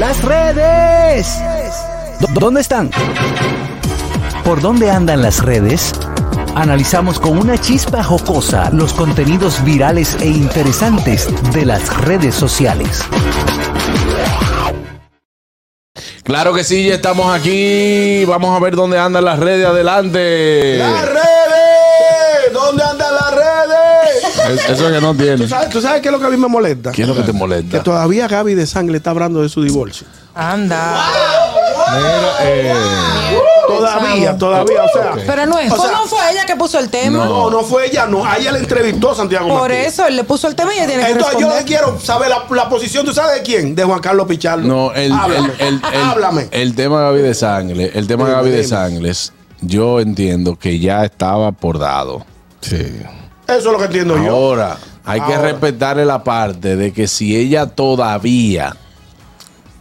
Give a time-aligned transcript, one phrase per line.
[0.00, 1.38] Las redes.
[2.32, 2.90] ¿Dónde están?
[4.46, 5.92] ¿Por dónde andan las redes?
[6.54, 13.02] Analizamos con una chispa jocosa los contenidos virales e interesantes de las redes sociales.
[16.22, 18.24] Claro que sí, ya estamos aquí.
[18.24, 19.66] Vamos a ver dónde andan las redes.
[19.66, 20.78] Adelante.
[20.78, 21.29] ¡Las redes!
[24.54, 25.36] Es- Eso es que no tiene.
[25.36, 26.92] ¿Tú sabes, tú sabes qué es lo que a mí me molesta?
[26.92, 27.82] ¿Qué es lo que te Que molesta?
[27.82, 30.06] todavía Gaby de Sangre está hablando de su divorcio.
[30.34, 31.04] Anda.
[31.92, 32.74] Mira, eh,
[33.66, 35.12] Todavía, todavía, o sea.
[35.26, 35.72] Pero no es.
[35.72, 37.24] O sea, no fue ella que puso el tema.
[37.24, 38.24] No, no fue ella, no.
[38.24, 41.04] A ella le entrevistó Santiago Por eso él le puso el tema y ella tiene
[41.04, 43.74] que Entonces yo quiero saber la, la posición, ¿tú sabes de quién?
[43.74, 44.66] De Juan Carlos Pichardo.
[44.66, 45.52] No, el, Háblame.
[45.60, 46.48] el, el, el- Háblame.
[46.50, 48.68] el tema Gaby de Sangre, el tema Dime, Gaby de dime.
[48.68, 52.24] Sangles, yo entiendo que ya estaba por dado.
[52.60, 53.02] sí.
[53.56, 54.30] Eso es lo que entiendo yo.
[54.30, 58.76] Ahora, hay que respetarle la parte de que si ella todavía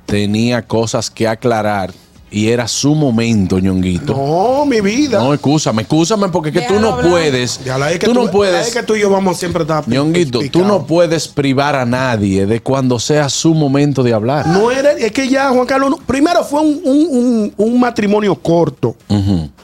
[0.05, 1.91] tenía cosas que aclarar
[2.31, 4.13] y era su momento, ñonguito.
[4.15, 5.17] No, mi vida.
[5.17, 7.09] No, excúsame, excúsame porque es que tú no hablar.
[7.09, 7.63] puedes.
[7.63, 8.67] Ya la es que tú no puedes.
[8.67, 9.87] Es que tú y yo vamos siempre a estar.
[9.89, 14.45] Ñonguito, tú no puedes privar a nadie de cuando sea su momento de hablar.
[14.45, 18.35] No era, es que ya Juan Carlos, no- primero fue un, un- un- un matrimonio
[18.35, 18.95] corto,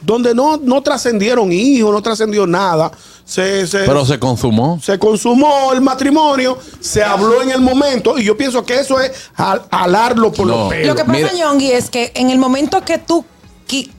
[0.01, 2.91] donde no, no trascendieron hijos, no trascendió nada.
[3.25, 4.79] Se, se, Pero se consumó.
[4.83, 9.11] se consumó el matrimonio, se habló en el momento, y yo pienso que eso es
[9.35, 10.55] al- alarlo por No.
[10.57, 10.87] los pelos.
[10.89, 11.33] Lo que pasa, Mira.
[11.33, 13.25] Ñongui, es que en el momento que tú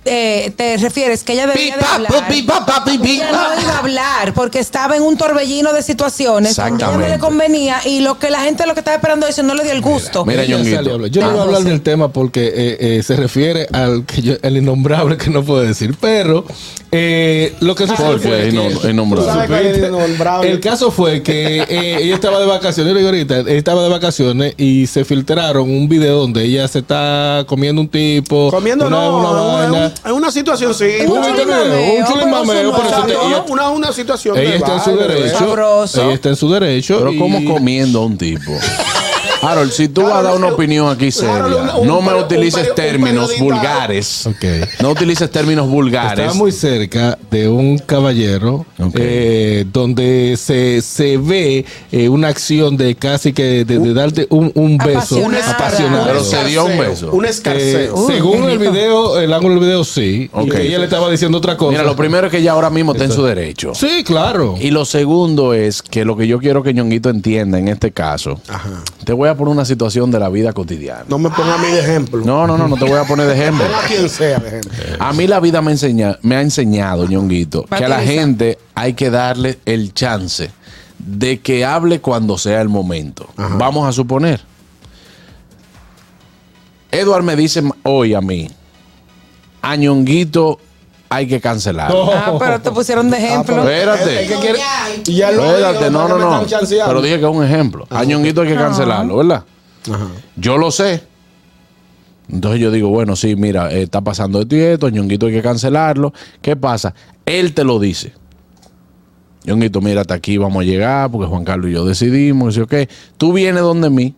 [0.04, 2.12] eh, te refieres que ella debía de hablar,
[3.14, 7.14] ella no iba a hablar porque estaba en un torbellino de situaciones donde ella no
[7.14, 9.72] le convenía y lo que la gente lo que estaba esperando eso no le dio
[9.72, 10.24] el gusto.
[10.24, 11.10] Mira, a hablar.
[11.10, 14.34] Yo no voy a hablar del tema porque eh, eh, se refiere al que yo,
[14.42, 15.96] el innombrable que no puedo decir.
[16.00, 16.44] Pero
[16.92, 19.70] eh, lo que sucedió fue que- innombrable.
[19.70, 23.40] el innombrable- El caso fue que eh, ella estaba de vacaciones, yo le digo ahorita,
[23.40, 27.88] ella estaba de vacaciones y se filtraron un video donde ella se está comiendo un
[27.88, 28.50] tipo.
[28.50, 29.94] Comiendo una, no, una vaina.
[30.04, 30.84] en una situación sí.
[30.84, 32.74] Es un Un chulimameo,
[33.48, 34.36] una, una situación.
[34.36, 35.84] Ella está en su derecho.
[35.94, 36.98] Ella está en su derecho.
[36.98, 38.52] Pero ¿cómo comiendo a un tipo?
[39.46, 42.14] Harold, si tú vas a dar una opinión aquí seria, Harold, un- un no me
[42.14, 44.28] utilices términos vulgares.
[44.82, 46.18] No utilices términos vulgares.
[46.18, 52.94] Estaba muy cerca de un caballero eh, donde se, se ve eh, una acción de
[52.94, 55.50] casi que de, de darte un, un beso Apasionada.
[55.52, 56.06] apasionado.
[56.06, 57.10] Pero se dio un beso.
[57.12, 60.28] Un Eh, según el video, el ángulo del video sí.
[60.32, 60.46] Ok.
[60.46, 61.70] Y que ella le estaba diciendo otra cosa.
[61.72, 63.72] Mira, lo primero es que ella ahora mismo está en su derecho.
[63.74, 64.54] Sí, claro.
[64.60, 68.40] Y lo segundo es que lo que yo quiero que Ñonguito entienda en este caso,
[68.48, 68.82] Ajá.
[69.04, 71.04] te voy a poner una situación de la vida cotidiana.
[71.08, 72.22] No me ponga a mí de ejemplo.
[72.24, 73.64] No, no, no, no te voy a poner de ejemplo.
[73.64, 74.72] A quien sea de ejemplo.
[74.98, 78.94] A mí la vida me, enseña, me ha enseñado, Ñonguito, que a la gente hay
[78.94, 80.50] que darle el chance
[80.98, 83.28] de que hable cuando sea el momento.
[83.36, 84.40] Vamos a suponer.
[86.90, 88.48] Edward me dice hoy a mí,
[89.60, 90.58] a Ñonguito
[91.08, 92.10] hay que cancelarlo.
[92.12, 93.58] Ah, pero te pusieron de ejemplo.
[93.68, 94.22] Espérate.
[94.24, 94.58] Es que quiere-
[95.06, 96.46] y ya lo Espérate, digo, no, para no, no.
[96.46, 96.86] chanceando.
[96.88, 97.86] Pero dije que es un ejemplo.
[97.90, 99.44] A Ñonguito hay que cancelarlo, ¿verdad?
[100.36, 101.02] Yo lo sé.
[102.28, 105.42] Entonces yo digo, bueno, sí, mira, eh, está pasando esto y esto, Ñonguito hay que
[105.42, 106.12] cancelarlo.
[106.42, 106.92] ¿Qué pasa?
[107.24, 108.12] Él te lo dice.
[109.44, 112.58] Ñonguito, mira, hasta aquí vamos a llegar porque Juan Carlos y yo decidimos.
[112.58, 112.74] Ok,
[113.16, 114.14] tú vienes donde mí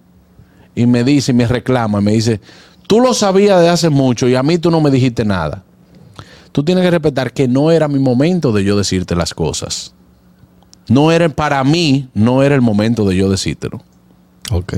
[0.75, 2.41] y me dice, y me reclama, me dice,
[2.87, 5.65] tú lo sabías de hace mucho y a mí tú no me dijiste nada.
[6.53, 9.95] Tú tienes que respetar que no era mi momento de yo decirte las cosas.
[10.89, 13.83] No era para mí, no era el momento de yo decírtelo.
[14.51, 14.75] Ok.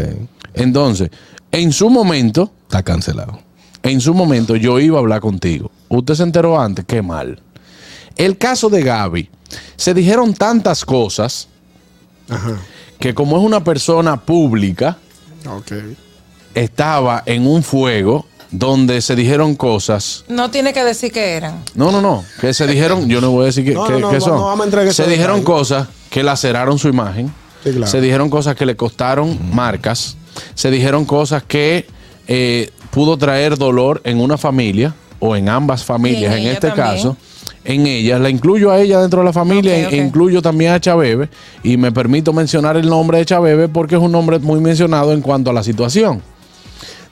[0.55, 1.11] Entonces,
[1.53, 3.39] en su momento, Está cancelado.
[3.83, 5.71] en su momento yo iba a hablar contigo.
[5.89, 7.41] Usted se enteró antes, qué mal.
[8.17, 9.31] El caso de Gaby,
[9.77, 11.49] se dijeron tantas cosas
[12.99, 14.99] que como es una persona pública,
[15.49, 15.73] Ok.
[16.55, 20.25] estaba en un fuego donde se dijeron cosas.
[20.29, 21.63] No tiene que decir que eran.
[21.75, 22.25] No, no, no.
[22.41, 24.21] Que se dijeron, yo no voy a decir que, No, que- no, no, que no,
[24.21, 24.37] son.
[24.37, 27.33] no vamos a se dijeron cosas que laceraron su imagen.
[27.63, 27.87] Sí, claro.
[27.87, 30.17] Se dijeron cosas que le costaron marcas.
[30.55, 31.87] Se dijeron cosas que
[32.27, 36.87] eh, pudo traer dolor en una familia o en ambas familias, en este también.
[36.97, 37.17] caso.
[37.63, 41.29] En ella, la incluyo a ella dentro de la familia, e incluyo también a Chabebe
[41.63, 45.21] y me permito mencionar el nombre de Chabebe porque es un nombre muy mencionado en
[45.21, 46.23] cuanto a la situación.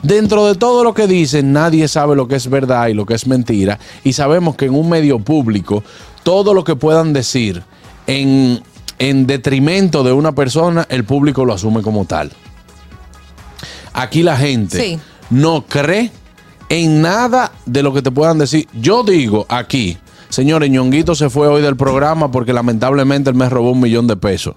[0.02, 3.14] Dentro de todo lo que dicen, nadie sabe lo que es verdad y lo que
[3.14, 3.78] es mentira.
[4.04, 5.82] Y sabemos que en un medio público,
[6.22, 7.62] todo lo que puedan decir
[8.06, 8.62] en,
[9.00, 12.30] en detrimento de una persona, el público lo asume como tal.
[13.92, 15.00] Aquí la gente Sí.
[15.30, 16.12] no cree
[16.68, 18.68] en nada de lo que te puedan decir.
[18.74, 19.98] Yo digo aquí,
[20.28, 24.16] señores, Ñonguito se fue hoy del programa porque lamentablemente él me robó un millón de
[24.16, 24.54] pesos.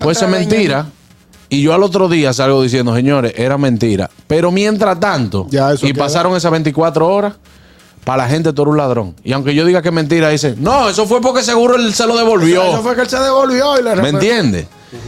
[0.00, 0.86] Puede ser mentira,
[1.48, 4.10] Y yo al otro día salgo diciendo, señores, era mentira.
[4.26, 6.04] Pero mientras tanto, Ya, y queda.
[6.04, 7.34] pasaron esas 24 horas,
[8.04, 9.14] para la gente tú eres un ladrón.
[9.24, 12.06] Y aunque yo diga que es mentira, dicen, no, eso fue porque seguro él se
[12.06, 12.62] lo devolvió.
[12.62, 14.66] Eso fue que él se devolvió y le ¿Me entiendes?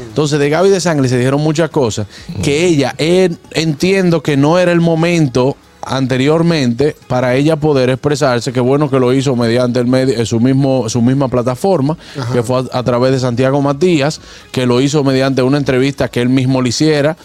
[0.08, 2.06] Entonces, de Gaby de Sangre se dijeron muchas cosas
[2.42, 5.56] que ella, entiendo que no era el momento
[5.96, 10.40] anteriormente para ella poder expresarse, que bueno que lo hizo mediante el medio, eh, su,
[10.40, 11.96] mismo, su misma plataforma,
[12.32, 14.20] que fue a, a través de Santiago Matías,
[14.52, 17.16] que lo hizo mediante una entrevista que él mismo le hiciera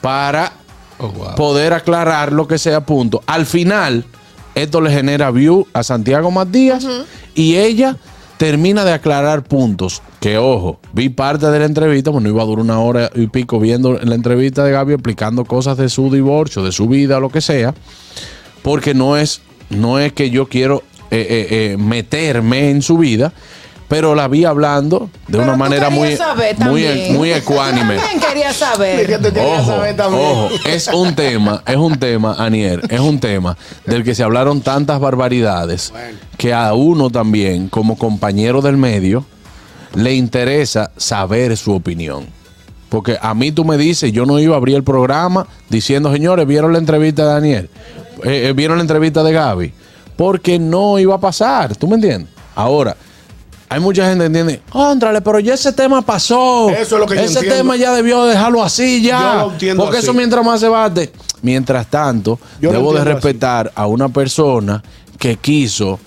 [0.00, 0.52] para
[0.98, 1.34] Oh, wow.
[1.34, 3.22] poder aclarar lo que sea punto.
[3.26, 4.04] Al final,
[4.54, 6.86] esto le genera view a Santiago Matías
[7.34, 7.96] y ella
[8.42, 10.02] termina de aclarar puntos.
[10.18, 13.60] Que ojo, vi parte de la entrevista, bueno, iba a durar una hora y pico
[13.60, 17.40] viendo la entrevista de Gaby explicando cosas de su divorcio, de su vida, lo que
[17.40, 17.72] sea,
[18.62, 23.32] porque no es, no es que yo quiero eh, eh, eh, meterme en su vida.
[23.88, 27.96] Pero la vi hablando de Pero una manera muy, saber muy, muy ecuánime.
[27.96, 29.20] Yo quería Que saber.
[29.38, 30.24] Ojo, saber también.
[30.24, 34.62] ojo, es un tema, es un tema, Anier, es un tema del que se hablaron
[34.62, 35.92] tantas barbaridades
[36.38, 39.26] que a uno también, como compañero del medio,
[39.94, 42.26] le interesa saber su opinión.
[42.88, 46.46] Porque a mí tú me dices, yo no iba a abrir el programa diciendo, señores,
[46.46, 47.70] ¿vieron la entrevista de Daniel?
[48.24, 49.72] Eh, eh, ¿Vieron la entrevista de Gaby?
[50.16, 52.30] Porque no iba a pasar, ¿tú me entiendes?
[52.54, 52.94] Ahora,
[53.72, 56.70] hay mucha gente que entiende, contrale, pero ya ese tema pasó.
[56.70, 57.56] Eso es lo que yo Ese entiendo.
[57.56, 59.20] tema ya debió dejarlo así ya.
[59.20, 60.06] Yo lo entiendo Porque así.
[60.06, 61.12] eso mientras más se bate.
[61.42, 63.26] Mientras tanto, Yo lo debo de entiendo así.
[63.28, 64.82] respetar a una persona
[65.18, 65.98] que quiso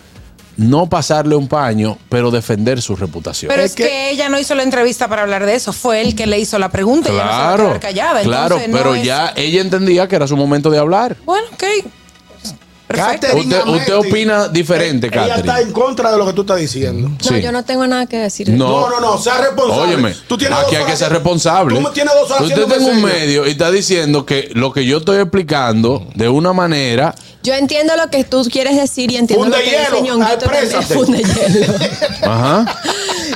[0.57, 3.49] no pasarle un paño, pero defender su reputación.
[3.49, 5.73] Pero Es es que, que- ella no hizo la entrevista para hablar de eso.
[5.73, 7.09] Fue él que le hizo la pregunta.
[7.09, 8.21] y ella no se va a claro, quedar callada.
[8.21, 11.17] claro, Entonces, no pero es- ya ella entendía que era su momento de hablar.
[11.25, 11.63] Bueno, ok.
[12.87, 13.35] Perfecto.
[13.37, 15.39] Usted- usted opina diferente, Ella Catherine.
[15.49, 17.09] está en contra de lo que tú estás diciendo.
[17.09, 17.41] No, Sí.
[17.41, 18.49] yo no tengo nada que decir.
[18.49, 18.69] No.
[18.81, 19.93] No, no, no, sea responsable.
[19.95, 21.79] Óyeme, Tú tienes aquí hay que ser responsable.
[21.79, 24.97] Tú tienes dos horas Usted en un medio y está diciendo que lo que yo
[24.99, 29.57] estoy explicando de una manera Yo entiendo lo que tú quieres decir y entiendo Funde
[29.59, 30.83] lo que hielo, dice Ñonguito también.
[30.83, 31.73] Funde hielo.
[32.23, 32.65] Ajá.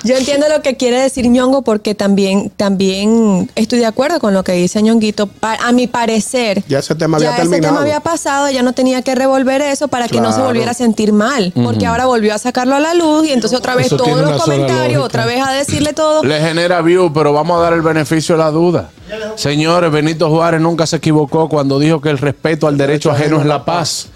[0.04, 4.44] Yo entiendo lo que quiere decir Ñongo porque también, también estoy de acuerdo con lo
[4.44, 5.30] que dice Ñonguito.
[5.42, 7.74] A mi parecer, Ya ese tema había ya ese terminado.
[7.76, 10.74] tema había pasado, ella no tenía que revolver eso para que no se volviera a
[10.74, 11.52] sentir mal.
[11.56, 14.42] Porque ahora volvió a sacarlo a la luz y entonces otra vez Eso todos los
[14.42, 16.24] comentarios, otra vez a decirle todo.
[16.24, 18.90] Le genera view, pero vamos a dar el beneficio de la duda.
[19.36, 23.46] Señores, Benito Juárez nunca se equivocó cuando dijo que el respeto al derecho ajeno es
[23.46, 24.08] la paz.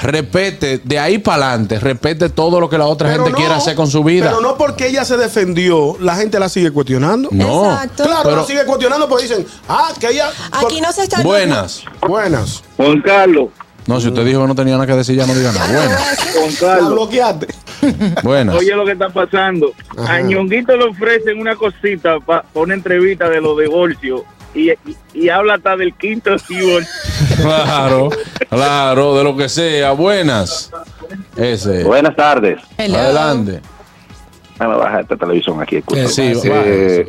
[0.00, 3.54] Repete, de ahí para adelante, repete todo lo que la otra Pero gente no, quiere
[3.54, 4.26] hacer con su vida.
[4.30, 7.28] Pero no porque ella se defendió, la gente la sigue cuestionando.
[7.30, 7.72] No.
[7.72, 8.04] Exacto.
[8.04, 10.30] Claro, Pero- la sigue cuestionando porque dicen, ah, que ella.
[10.52, 11.22] Aquí no se está.
[11.22, 11.84] Buenas.
[12.06, 12.62] Buenas.
[12.76, 13.48] Juan Carlos,
[13.86, 15.66] No, si usted dijo que no tenía nada que decir, ya no diga nada.
[15.66, 16.18] Buenas.
[16.34, 17.46] Juan Carlos, bloqueaste.
[18.22, 18.56] Buenas.
[18.56, 19.72] oye lo que está pasando.
[19.96, 20.14] Ajá.
[20.14, 24.22] A Ñonguito le ofrecen una cosita para una entrevista de los divorcios
[24.54, 24.76] y, y,
[25.14, 26.88] y habla hasta del quinto divorcio.
[27.40, 28.10] Claro,
[28.48, 29.92] claro, de lo que sea.
[29.92, 30.70] Buenas.
[31.36, 31.84] Ese.
[31.84, 32.60] Buenas tardes.
[32.78, 32.98] Hello.
[32.98, 33.60] Adelante.
[34.58, 35.76] Déjame bajar esta televisión aquí.
[35.76, 36.62] Eh, Sí, sí, va.
[36.64, 37.08] Eh,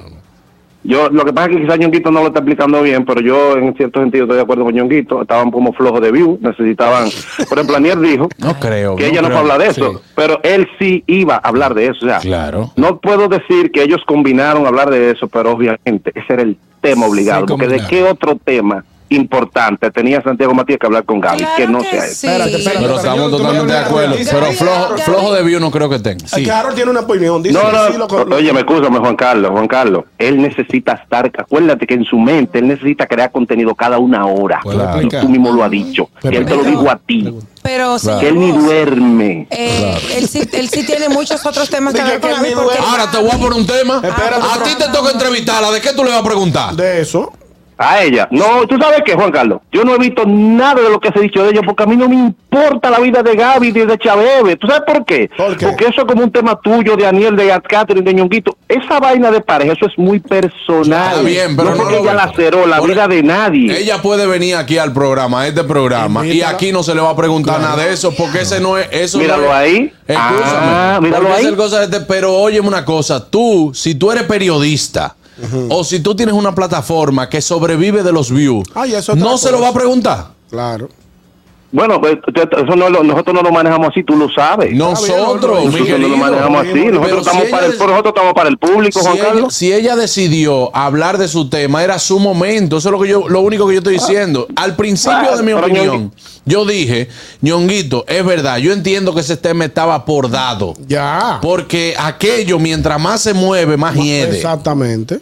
[0.86, 3.56] yo, lo que pasa es que quizás Ñonguito no lo está explicando bien, pero yo
[3.56, 5.22] en cierto sentido estoy de acuerdo con Ñonguito.
[5.22, 7.10] Estaban como flojos de view, necesitaban.
[7.48, 8.96] Por ejemplo, Anier dijo No creo.
[8.98, 9.30] que ella no creo.
[9.30, 9.98] fue a hablar de eso, Sí.
[10.16, 12.00] pero él sí iba a hablar de eso.
[12.06, 12.72] O sea, Claro.
[12.76, 17.06] no puedo decir que ellos combinaron hablar de eso, pero obviamente ese era el tema
[17.06, 17.42] obligado.
[17.42, 18.84] Sí, porque de qué otro tema
[19.16, 22.16] importante tenía Santiago Matías que hablar con Gaby, Claro que no que sea eso.
[22.16, 22.28] sí.
[22.28, 22.82] Espérate, espérate.
[22.86, 24.16] Pero estamos totalmente me- de acuerdo.
[24.18, 25.02] Pero flojo, Gaby.
[25.02, 26.28] flojo de view no creo que tenga.
[26.28, 26.46] Sí.
[26.46, 27.42] Carol tiene una opinión.
[27.44, 30.04] Dice No, no, sí, lo- oye, me escúchame, Juan Carlos, Juan Carlos.
[30.18, 34.60] Él necesita estar, acuérdate que en su mente él necesita crear contenido cada una hora.
[34.64, 35.22] ¿Puedo Y explicar?
[35.22, 36.10] tú mismo lo has dicho.
[36.22, 37.34] Pero- Y él te lo dijo a ti.
[37.62, 39.48] Pero, Que él ni duerme.
[39.50, 42.54] eh, él, sí, él sí tiene muchos otros temas que duerme.
[42.86, 44.02] Ahora te voy a poner un tema.
[44.04, 45.72] Espérate, a ti te toca entrevistarla.
[45.72, 46.76] ¿De qué tú le vas a preguntar?
[46.76, 47.32] De eso.
[47.78, 48.28] A ella.
[48.32, 49.60] No, tú sabes qué, Juan Carlos.
[49.72, 51.86] Yo no he visto nada de lo que se ha dicho de ella porque a
[51.86, 54.56] mí no me importa la vida de Gaby ni de Chabebe.
[54.58, 55.30] ¿Tú sabes por qué?
[55.36, 55.66] ¿Por qué?
[55.68, 58.56] Porque eso es como un tema tuyo, de Aniel, de Catherine, de Ñonguito.
[58.68, 61.10] Esa vaina de pareja, eso es muy personal.
[61.12, 63.78] Está bien, pero no, no porque lo ella laceró la Por- vida de nadie.
[63.78, 67.10] Ella puede venir aquí al programa, a este programa, y aquí no se le va
[67.12, 68.88] a preguntar nada de eso, porque ese no es.
[68.92, 69.94] Eso no Míralo es- ahí.
[70.08, 70.42] Escúchame.
[70.46, 71.42] Ah, míralo ahí.
[71.42, 75.16] es el cosa de- pero óyeme una cosa, tú, si tú eres periodista,
[75.70, 79.62] o si tú tienes una plataforma que sobrevive de los views, Ay, no se lo
[79.62, 80.34] va a preguntar.
[80.50, 80.90] Claro.
[81.74, 84.74] Bueno, pues, eso no, lo- nosotros no lo manejamos así, tú lo sabes.
[84.76, 86.86] Nosotros, mi Nosotros no lo manejamos así.
[86.86, 89.54] Nosotros, estamos si para el, nosotros estamos para el público, si Juan ella, Carlos.
[89.56, 92.78] si ella decidió hablar de su tema, era su momento.
[92.78, 94.46] Eso es lo que yo, lo único que yo estoy diciendo.
[94.56, 96.14] Al principio Ah, de mi pero opinión,
[96.46, 97.10] yo dije,
[97.42, 100.76] ñonguito, es verdad, yo entiendo que ese tema estaba por dado.
[100.88, 101.40] Ya.
[101.42, 104.36] Porque aquello, mientras más se mueve, más hiede.
[104.38, 105.20] Exactamente.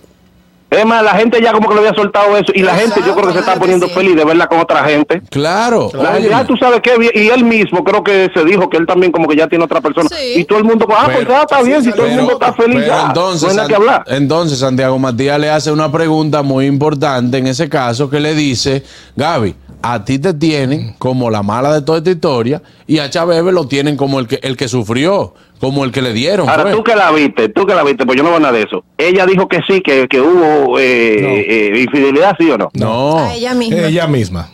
[0.72, 3.14] Es más, la gente ya como que le había soltado eso y la gente yo
[3.14, 3.94] creo que se está poniendo sí.
[3.94, 5.22] feliz de verla con otra gente.
[5.30, 5.92] Claro.
[5.94, 7.12] La gente, ah, tú sabes qué bien.
[7.14, 9.82] Y él mismo creo que se dijo que él también como que ya tiene otra
[9.82, 10.08] persona.
[10.08, 10.36] Sí.
[10.38, 12.78] Y todo el mundo, ah, pues ya está bien, si todo el mundo está feliz
[12.78, 13.08] pero ya.
[13.08, 14.04] entonces, no hay nada que hablar.
[14.08, 18.82] entonces Santiago Matías le hace una pregunta muy importante en ese caso que le dice,
[19.18, 23.44] Gaby, a ti te tienen como la mala de toda esta historia y a Chávez
[23.44, 26.50] lo tienen como el que, el que sufrió, como el que le dieron.
[26.50, 26.76] Ahora, pues.
[26.76, 28.84] tú que la viste, tú que la viste, pues yo no veo nada de eso.
[28.98, 32.70] Ella dijo que sí, que, que hubo eh, eh, infidelidad, ¿sí o no?
[32.74, 33.20] No.
[33.20, 33.88] A ella misma.
[33.88, 34.50] Ella misma.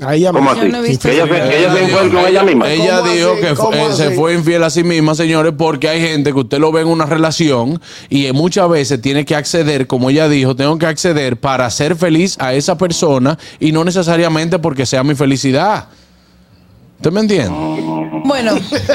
[0.00, 0.60] Me- ¿Cómo así?
[0.68, 2.70] no Que ella, se, que ella se fue con ella misma.
[2.70, 3.40] Ella ¿Cómo dijo así?
[3.40, 6.38] que fue- ¿Cómo eh, se fue infiel a sí misma, señores, porque hay gente que
[6.38, 10.28] usted lo ve en una relación y eh, muchas veces tiene que acceder, como ella
[10.28, 15.02] dijo, tengo que acceder para ser feliz a esa persona y no necesariamente porque sea
[15.04, 15.88] mi felicidad.
[16.96, 17.50] ¿Usted me entiende?
[18.24, 18.52] Bueno,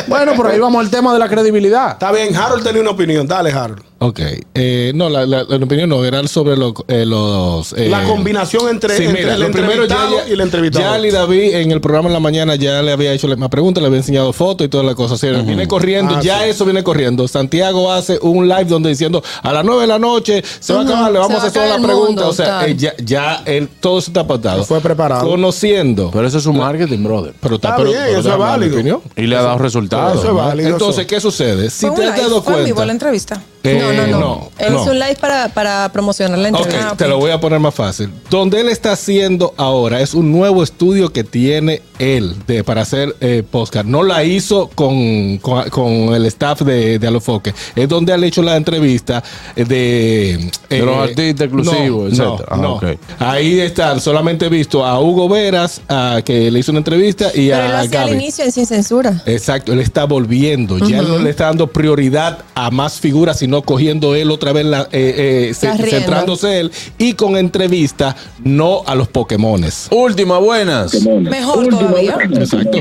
[0.08, 1.92] Bueno, por ahí vamos al tema de la credibilidad.
[1.94, 3.28] Está bien, Harold tenía una opinión.
[3.28, 3.82] Dale, Harold.
[3.98, 4.20] Ok.
[4.54, 7.72] Eh, no, la, la- la opinión no, era sobre lo- eh, los...
[7.74, 10.86] eh, La combinación entre, Sí, entre mira, el lo primero ya, y el entrevistado.
[10.86, 13.50] ya Ali David en el programa en la mañana ya le había hecho la misma
[13.50, 15.16] pregunta, le había enseñado fotos y toda la cosa.
[15.16, 16.50] así, Viene corriendo, Ah, ya sí.
[16.50, 17.28] eso viene corriendo.
[17.28, 20.84] Santiago hace un live donde diciendo a las 9 de la noche se va a
[20.84, 22.22] acabar, le se vamos va a hacer toda la acabar el pregunta.
[22.22, 24.60] mundo, o sea, eh, ya, ya él, todo eso está apartado.
[24.62, 25.28] Se fue preparado.
[25.28, 26.12] Conociendo.
[26.12, 27.34] Pero eso es su marketing, brother.
[27.40, 29.02] Pero está, Está pero- bien, pero eso es válido.
[29.16, 30.20] Y le ha dado resultados.
[30.20, 30.70] Eso es válido.
[30.70, 31.06] Entonces.
[31.06, 31.70] ¿qué sucede?
[31.70, 32.86] Si te has dado vivo cuenta.
[32.86, 33.42] la entrevista.
[33.64, 34.20] Eh, no, no, no.
[34.20, 36.90] no, hizo un live para, para promocionar la entrevista.
[36.92, 38.12] Ah, te lo voy a poner más fácil.
[38.30, 43.16] Donde él está haciendo ahora es un nuevo estudio que tiene él de, para hacer
[43.22, 43.88] eh, podcast.
[43.88, 47.56] No la hizo con, con, con el staff de, de Alofoque.
[47.76, 49.24] Es donde él ha hecho la entrevista
[49.56, 50.82] eh, de...
[50.86, 52.50] Los artistas exclusivos, no, etcétera.
[52.52, 52.74] Ah, no.
[52.76, 52.84] ok.
[53.18, 54.00] Ahí están.
[54.00, 57.90] Solamente he visto a Hugo Veras, a, que le hizo una entrevista, y Pero él
[57.92, 58.95] lo a al inicio en Sin Censura.
[59.26, 60.78] Exacto, él está volviendo.
[60.78, 64.66] Ya él no le está dando prioridad a más figuras, sino cogiendo él otra vez,
[64.66, 69.88] la, eh, eh, centrándose él y con entrevista, no a los Pokémones.
[69.92, 70.94] Última, buenas.
[71.06, 72.18] Mejor todavía.
[72.22, 72.78] Exacto.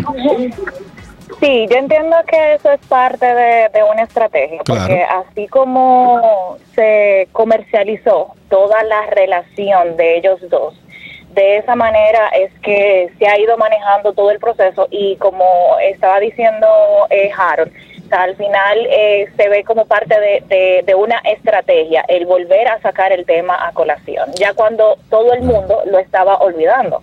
[1.41, 4.83] Sí, yo entiendo que eso es parte de, de una estrategia, Claro.
[4.87, 10.75] porque así como se comercializó toda la relación de ellos dos,
[11.35, 15.45] de esa manera es que se ha ido manejando todo el proceso y como
[15.83, 16.67] estaba diciendo
[17.11, 17.73] eh, Harold,
[18.11, 23.11] al final eh, se ve como parte de, de- una estrategia el volver a sacar
[23.13, 27.03] el tema a colación, ya cuando todo el mundo lo estaba olvidando.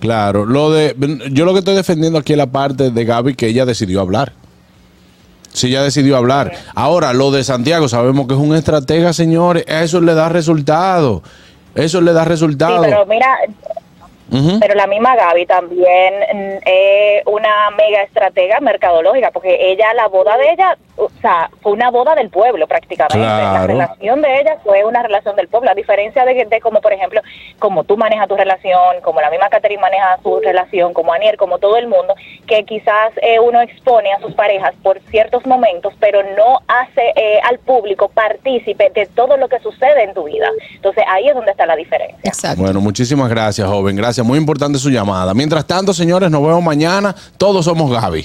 [0.00, 0.94] Claro, lo de
[1.30, 4.32] yo lo que estoy defendiendo aquí es la parte de Gaby que ella decidió hablar.
[5.52, 6.52] Sí, ella decidió hablar.
[6.74, 9.64] Ahora, lo de Santiago, sabemos que es un estratega, señores.
[9.68, 11.22] Eso le da resultado.
[11.74, 12.82] Eso le da Sí, resultado.
[12.82, 13.38] pero mira.
[14.60, 20.38] Pero la misma Gaby también mm, es una mega estratega mercadológica, porque ella, la boda
[20.38, 23.18] de ella, o sea, fue una boda del pueblo prácticamente.
[23.18, 26.92] La relación de ella fue una relación del pueblo, a diferencia de, de como, por
[26.92, 27.20] ejemplo,
[27.58, 31.58] como tú manejas tu relación, como la misma Catherine maneja su relación, como Aniel, como
[31.58, 32.14] todo el mundo,
[32.46, 37.40] que quizás eh, uno expone a sus parejas por ciertos momentos, pero no hace eh,
[37.48, 40.48] al público partícipe de todo lo que sucede en tu vida.
[40.74, 42.18] Entonces ahí es donde está la diferencia.
[42.22, 42.62] Exacto.
[42.62, 43.96] Bueno, muchísimas gracias, joven.
[43.96, 44.26] Gracias.
[44.26, 45.32] Muy importante su llamada.
[45.34, 47.14] Mientras tanto, señores, nos vemos mañana.
[47.38, 48.24] Todos somos Gaby.